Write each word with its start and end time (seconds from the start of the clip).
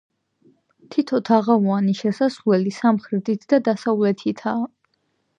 თითო 0.93 1.17
თაღოვანი 1.27 1.93
შესასვლელი 1.99 2.73
სამხრეთით 2.77 3.45
და 3.53 3.59
დასავლეთითაა. 3.67 4.65